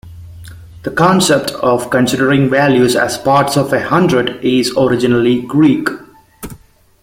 [0.81, 5.89] The concept of considering values as parts of a hundred is originally Greek.